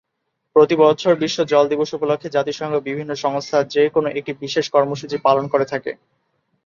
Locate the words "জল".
1.43-1.65